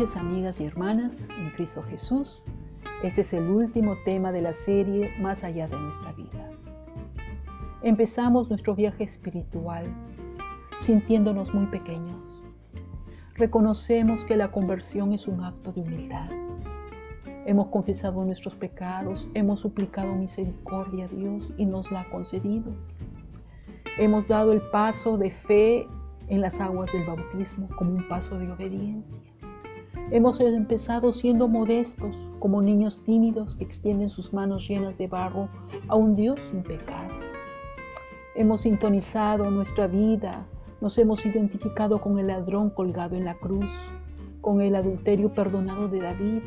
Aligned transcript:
noches 0.00 0.16
amigas 0.16 0.58
y 0.62 0.64
hermanas 0.64 1.20
en 1.38 1.50
Cristo 1.50 1.82
Jesús. 1.82 2.42
Este 3.02 3.20
es 3.20 3.34
el 3.34 3.50
último 3.50 3.98
tema 4.02 4.32
de 4.32 4.40
la 4.40 4.54
serie 4.54 5.12
Más 5.20 5.44
allá 5.44 5.68
de 5.68 5.78
nuestra 5.78 6.12
vida. 6.12 6.48
Empezamos 7.82 8.48
nuestro 8.48 8.74
viaje 8.74 9.04
espiritual 9.04 9.84
sintiéndonos 10.80 11.52
muy 11.52 11.66
pequeños. 11.66 12.42
Reconocemos 13.34 14.24
que 14.24 14.38
la 14.38 14.50
conversión 14.50 15.12
es 15.12 15.28
un 15.28 15.44
acto 15.44 15.70
de 15.70 15.82
humildad. 15.82 16.30
Hemos 17.44 17.66
confesado 17.66 18.24
nuestros 18.24 18.54
pecados, 18.54 19.28
hemos 19.34 19.60
suplicado 19.60 20.14
misericordia 20.14 21.04
a 21.04 21.08
Dios 21.08 21.52
y 21.58 21.66
nos 21.66 21.92
la 21.92 22.00
ha 22.00 22.10
concedido. 22.10 22.72
Hemos 23.98 24.26
dado 24.26 24.52
el 24.52 24.62
paso 24.62 25.18
de 25.18 25.30
fe 25.30 25.86
en 26.28 26.40
las 26.40 26.58
aguas 26.58 26.90
del 26.90 27.04
bautismo 27.04 27.68
como 27.76 27.96
un 27.96 28.08
paso 28.08 28.38
de 28.38 28.50
obediencia. 28.50 29.20
Hemos 30.12 30.40
empezado 30.40 31.12
siendo 31.12 31.46
modestos, 31.46 32.16
como 32.40 32.60
niños 32.60 33.00
tímidos 33.04 33.54
que 33.54 33.62
extienden 33.62 34.08
sus 34.08 34.32
manos 34.32 34.66
llenas 34.66 34.98
de 34.98 35.06
barro 35.06 35.48
a 35.86 35.94
un 35.94 36.16
Dios 36.16 36.42
sin 36.42 36.64
pecado. 36.64 37.14
Hemos 38.34 38.62
sintonizado 38.62 39.48
nuestra 39.52 39.86
vida, 39.86 40.44
nos 40.80 40.98
hemos 40.98 41.24
identificado 41.24 42.00
con 42.00 42.18
el 42.18 42.26
ladrón 42.26 42.70
colgado 42.70 43.14
en 43.14 43.24
la 43.24 43.34
cruz, 43.34 43.70
con 44.40 44.60
el 44.60 44.74
adulterio 44.74 45.32
perdonado 45.32 45.86
de 45.86 46.00
David 46.00 46.42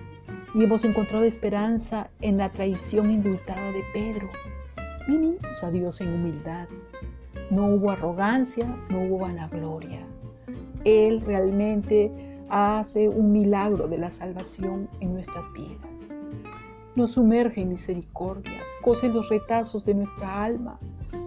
y 0.56 0.64
hemos 0.66 0.84
encontrado 0.84 1.24
esperanza 1.24 2.10
en 2.20 2.40
la 2.40 2.52
traición 2.52 3.12
indultada 3.12 3.72
de 3.72 3.84
Pedro. 3.94 4.28
Vinimos 5.08 5.64
a 5.64 5.72
Dios 5.72 6.02
en 6.02 6.14
humildad. 6.14 6.68
No 7.50 7.68
hubo 7.68 7.92
arrogancia, 7.92 8.66
no 8.90 9.04
hubo 9.04 9.20
vanagloria. 9.20 10.06
Él 10.84 11.22
realmente 11.22 12.33
hace 12.54 13.10
un 13.10 13.32
milagro 13.32 13.88
de 13.88 13.98
la 13.98 14.12
salvación 14.12 14.88
en 15.00 15.14
nuestras 15.14 15.52
vidas. 15.54 16.16
Nos 16.96 17.14
sumerge 17.14 17.62
en 17.62 17.70
misericordia, 17.70 18.62
cose 18.84 19.10
los 19.10 19.28
retazos 19.30 19.84
de 19.86 19.96
nuestra 19.96 20.44
alma, 20.44 20.80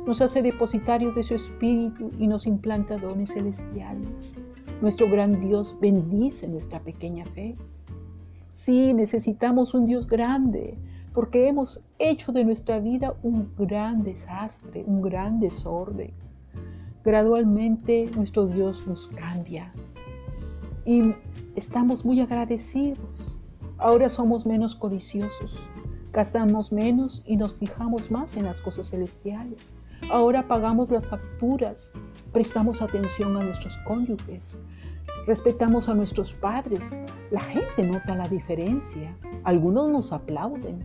nos 0.06 0.22
hace 0.22 0.40
depositarios 0.40 1.16
de 1.16 1.24
su 1.24 1.34
espíritu 1.34 2.12
y 2.16 2.28
nos 2.28 2.46
implanta 2.46 2.96
dones 2.96 3.32
celestiales. 3.32 4.36
Nuestro 4.80 5.10
gran 5.10 5.40
Dios 5.40 5.76
bendice 5.80 6.46
nuestra 6.46 6.78
pequeña 6.78 7.24
fe. 7.24 7.56
Sí, 8.52 8.94
necesitamos 8.94 9.74
un 9.74 9.86
Dios 9.86 10.06
grande, 10.06 10.78
porque 11.12 11.48
hemos 11.48 11.80
hecho 11.98 12.30
de 12.30 12.44
nuestra 12.44 12.78
vida 12.78 13.16
un 13.24 13.50
gran 13.58 14.04
desastre, 14.04 14.84
un 14.86 15.02
gran 15.02 15.40
desorden. 15.40 16.12
Gradualmente 17.02 18.08
nuestro 18.14 18.46
Dios 18.46 18.86
nos 18.86 19.08
cambia, 19.08 19.72
y 20.86 21.14
estamos 21.56 22.04
muy 22.04 22.20
agradecidos. 22.20 23.36
Ahora 23.78 24.08
somos 24.08 24.46
menos 24.46 24.74
codiciosos, 24.74 25.58
gastamos 26.12 26.72
menos 26.72 27.22
y 27.26 27.36
nos 27.36 27.54
fijamos 27.54 28.10
más 28.10 28.36
en 28.36 28.44
las 28.44 28.60
cosas 28.60 28.88
celestiales. 28.88 29.74
Ahora 30.10 30.46
pagamos 30.46 30.90
las 30.90 31.10
facturas, 31.10 31.92
prestamos 32.32 32.80
atención 32.80 33.36
a 33.36 33.44
nuestros 33.44 33.76
cónyuges, 33.78 34.58
respetamos 35.26 35.88
a 35.88 35.94
nuestros 35.94 36.32
padres. 36.32 36.96
La 37.30 37.40
gente 37.40 37.82
nota 37.82 38.14
la 38.14 38.28
diferencia. 38.28 39.14
Algunos 39.44 39.88
nos 39.88 40.12
aplauden, 40.12 40.82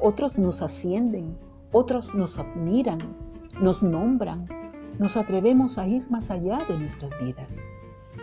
otros 0.00 0.38
nos 0.38 0.62
ascienden, 0.62 1.36
otros 1.72 2.14
nos 2.14 2.38
admiran, 2.38 2.98
nos 3.60 3.82
nombran. 3.82 4.46
Nos 4.98 5.16
atrevemos 5.16 5.78
a 5.78 5.88
ir 5.88 6.08
más 6.10 6.30
allá 6.30 6.58
de 6.68 6.78
nuestras 6.78 7.18
vidas. 7.22 7.64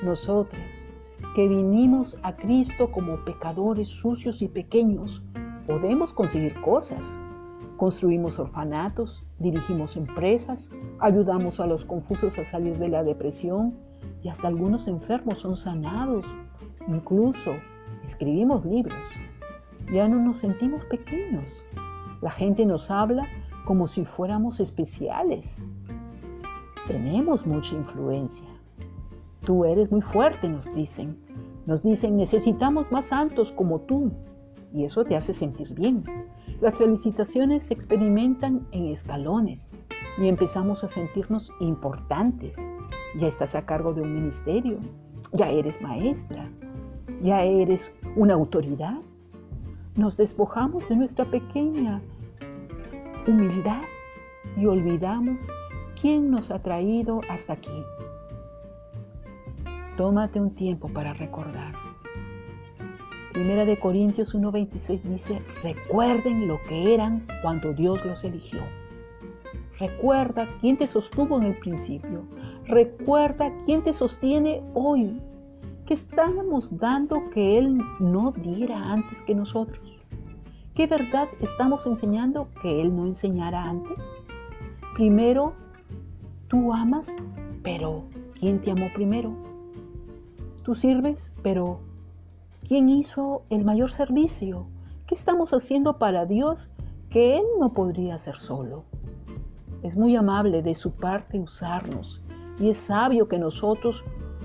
Nosotros, 0.04 0.87
que 1.36 1.48
vinimos 1.48 2.18
a 2.24 2.36
Cristo 2.36 2.92
como 2.92 3.24
pecadores 3.24 3.88
sucios 3.88 4.42
y 4.42 4.48
pequeños, 4.48 5.24
podemos 5.66 6.14
conseguir 6.14 6.60
cosas. 6.62 7.20
Construimos 7.78 8.40
orfanatos, 8.40 9.26
dirigimos 9.38 9.98
empresas, 9.98 10.72
ayudamos 11.00 11.60
a 11.60 11.68
los 11.68 11.86
confusos 11.86 12.40
a 12.40 12.44
salir 12.44 12.78
de 12.80 12.90
la 12.90 13.04
depresión 13.04 13.76
y 14.24 14.30
hasta 14.30 14.48
algunos 14.48 14.88
enfermos 14.88 15.40
son 15.40 15.56
sanados. 15.56 16.26
Incluso 16.88 17.54
escribimos 18.04 18.66
libros. 18.66 18.98
Ya 19.94 20.08
no 20.08 20.20
nos 20.20 20.38
sentimos 20.38 20.84
pequeños. 20.86 21.64
La 22.22 22.32
gente 22.32 22.66
nos 22.66 22.90
habla 22.90 23.28
como 23.66 23.86
si 23.86 24.06
fuéramos 24.06 24.60
especiales. 24.60 25.66
Tenemos 26.88 27.46
mucha 27.46 27.76
influencia. 27.76 28.57
Tú 29.48 29.64
eres 29.64 29.90
muy 29.90 30.02
fuerte, 30.02 30.50
nos 30.50 30.70
dicen. 30.76 31.18
Nos 31.68 31.82
dicen, 31.82 32.18
necesitamos 32.18 32.92
más 32.92 33.06
santos 33.06 33.54
como 33.54 33.80
tú. 33.80 34.12
Y 34.74 34.84
eso 34.84 35.06
te 35.06 35.16
hace 35.16 35.34
sentir 35.34 35.74
bien. 35.74 36.04
Las 36.60 36.78
felicitaciones 36.80 37.64
se 37.64 37.74
experimentan 37.74 38.68
en 38.74 38.88
escalones 38.88 39.72
y 40.18 40.28
empezamos 40.28 40.84
a 40.84 40.90
sentirnos 40.90 41.54
importantes. 41.62 42.58
Ya 43.16 43.30
estás 43.30 43.56
a 43.56 43.66
cargo 43.66 43.94
de 43.94 44.02
un 44.02 44.16
ministerio, 44.16 44.80
ya 45.32 45.50
eres 45.50 45.82
maestra, 45.82 46.52
ya 47.22 47.42
eres 47.42 47.94
una 48.18 48.34
autoridad. 48.34 49.00
Nos 49.96 50.18
despojamos 50.18 50.90
de 50.90 50.98
nuestra 50.98 51.24
pequeña 51.24 52.02
humildad 53.26 53.84
y 54.58 54.66
olvidamos 54.66 55.42
quién 56.02 56.32
nos 56.32 56.52
ha 56.52 56.62
traído 56.62 57.22
hasta 57.30 57.54
aquí. 57.54 57.82
Tómate 59.98 60.40
un 60.40 60.52
tiempo 60.52 60.88
para 60.90 61.14
recordar. 61.14 61.74
Primera 63.34 63.66
de 63.66 63.80
Corintios 63.80 64.36
1:26 64.36 65.02
dice, 65.02 65.42
recuerden 65.64 66.48
lo 66.48 66.62
que 66.70 66.94
eran 66.94 67.26
cuando 67.42 67.74
Dios 67.74 68.06
los 68.06 68.24
eligió. 68.24 68.60
Recuerda 69.80 70.48
quién 70.62 70.78
te 70.78 70.86
sostuvo 70.86 71.38
en 71.38 71.48
el 71.48 71.58
principio. 71.58 72.28
Recuerda 72.66 73.52
quién 73.66 73.84
te 73.84 73.92
sostiene 73.92 74.62
hoy. 74.76 75.20
¿Qué 75.88 75.96
estábamos 75.96 76.78
dando 76.78 77.32
que 77.32 77.58
Él 77.58 77.82
no 78.00 78.32
diera 78.32 78.92
antes 78.92 79.24
que 79.24 79.34
nosotros? 79.34 80.00
¿Qué 80.76 80.86
verdad 80.86 81.28
estamos 81.40 81.88
enseñando 81.88 82.50
que 82.62 82.82
Él 82.82 82.96
no 82.96 83.08
enseñara 83.08 83.64
antes? 83.64 84.12
Primero, 84.94 85.54
tú 86.50 86.72
amas, 86.72 87.16
pero 87.64 88.04
¿quién 88.40 88.62
te 88.62 88.70
amó 88.70 88.92
primero? 88.94 89.57
Tú 90.68 90.76
sirves, 90.76 91.32
pero 91.44 91.80
¿quién 92.68 92.90
hizo 92.90 93.44
el 93.50 93.64
mayor 93.64 93.90
servicio? 93.90 94.68
¿Qué 95.06 95.16
estamos 95.16 95.54
haciendo 95.54 95.98
para 95.98 96.26
Dios 96.26 96.70
que 97.10 97.38
Él 97.38 97.44
no 97.58 97.72
podría 97.72 98.16
hacer 98.16 98.36
solo? 98.36 98.84
Es 99.82 99.96
muy 99.96 100.18
amable 100.18 100.62
de 100.62 100.76
su 100.76 100.92
parte 100.92 101.40
usarnos 101.40 102.22
y 102.60 102.68
es 102.68 102.76
sabio 102.76 103.30
que 103.30 103.40
nosotros 103.40 104.04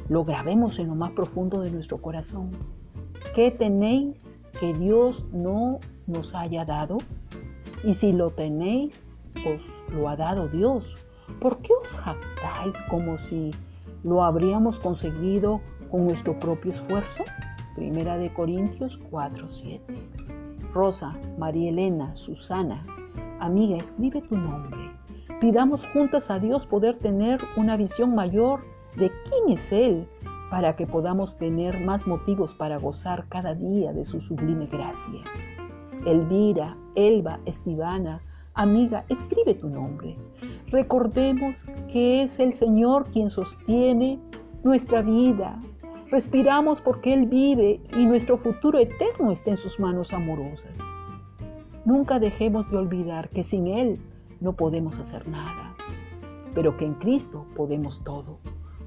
lo 0.09 0.25
grabemos 0.25 0.79
en 0.79 0.87
lo 0.91 0.95
más 0.95 1.11
profundo 1.11 1.61
de 1.61 1.73
nuestro 1.73 2.01
corazón. 2.01 2.53
¿Qué 3.35 3.51
tenéis 3.51 4.39
que 4.61 4.75
Dios 4.75 5.25
no 5.33 5.81
nos 6.07 6.37
haya 6.37 6.65
dado? 6.65 6.99
Y 7.83 7.95
si 7.95 8.13
lo 8.13 8.31
tenéis, 8.31 9.09
os 9.45 9.93
lo 9.93 10.09
ha 10.09 10.15
dado 10.15 10.47
Dios. 10.47 10.97
¿Por 11.41 11.59
qué 11.63 11.73
os 11.73 11.89
jactáis 11.89 12.81
como 12.89 13.19
si 13.19 13.51
lo 14.05 14.23
habríamos 14.23 14.79
conseguido 14.79 15.61
con 15.93 16.07
nuestro 16.07 16.37
propio 16.39 16.71
esfuerzo? 16.71 17.23
Primera 17.77 18.17
de 18.17 18.33
Corintios 18.33 18.99
4:7. 19.11 19.81
Rosa, 20.73 21.15
María 21.39 21.69
Elena, 21.69 22.15
Susana, 22.17 22.85
amiga, 23.39 23.77
escribe 23.77 24.23
tu 24.23 24.37
nombre. 24.37 24.91
Pidamos 25.41 25.87
juntas 25.93 26.31
a 26.31 26.39
Dios 26.39 26.65
poder 26.67 26.97
tener 26.97 27.41
una 27.57 27.77
visión 27.77 28.15
mayor 28.15 28.61
de 28.97 29.13
quién 29.25 29.51
es 29.51 29.71
Él 29.71 30.09
para 30.51 30.77
que 30.77 30.87
podamos 30.87 31.37
tener 31.37 31.79
más 31.85 32.07
motivos 32.07 32.55
para 32.55 32.79
gozar 32.79 33.27
cada 33.29 33.55
día 33.55 33.93
de 33.93 34.05
su 34.05 34.21
sublime 34.21 34.67
gracia. 34.67 35.21
Elvira, 36.07 36.77
Elba, 36.95 37.39
Estivana, 37.45 38.23
amiga, 38.55 39.05
escribe 39.09 39.55
tu 39.55 39.69
nombre. 39.69 40.17
Recordemos 40.69 41.67
que 41.91 42.23
es 42.23 42.39
el 42.39 42.53
Señor 42.53 43.11
quien 43.11 43.29
sostiene 43.29 44.19
nuestra 44.63 45.03
vida, 45.03 45.61
Respiramos 46.13 46.83
porque 46.83 47.15
Él 47.15 47.25
vive 47.25 47.81
y 47.97 48.05
nuestro 48.05 48.37
futuro 48.37 48.79
eterno 48.79 49.33
está 49.33 49.49
en 49.49 49.57
sus 49.57 49.81
manos 49.81 50.13
amorosas. 50.13 50.79
Nunca 51.87 52.21
dejemos 52.21 52.71
de 52.71 52.77
olvidar 52.77 53.31
que 53.31 53.43
sin 53.43 53.67
Él 53.67 53.99
no 54.39 54.53
podemos 54.53 54.99
hacer 54.99 55.27
nada, 55.27 55.75
pero 56.55 56.77
que 56.77 56.85
en 56.85 56.93
Cristo 56.97 57.47
podemos 57.57 58.05
todo. 58.05 58.41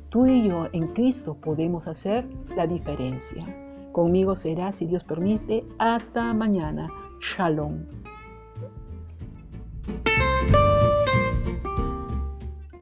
Tú 0.10 0.28
y 0.28 0.48
yo 0.48 0.68
en 0.72 0.90
Cristo 0.90 1.34
podemos 1.34 1.88
hacer 1.88 2.30
la 2.56 2.68
diferencia. 2.68 3.44
Conmigo 3.92 4.36
será, 4.36 4.72
si 4.72 4.86
Dios 4.86 5.04
permite, 5.04 5.66
hasta 5.80 6.32
mañana. 6.32 6.92
Shalom. 7.22 8.05